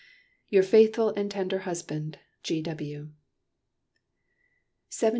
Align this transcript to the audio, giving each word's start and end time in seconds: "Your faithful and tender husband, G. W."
"Your 0.49 0.63
faithful 0.63 1.09
and 1.09 1.29
tender 1.29 1.59
husband, 1.59 2.17
G. 2.41 2.59
W." 2.63 3.11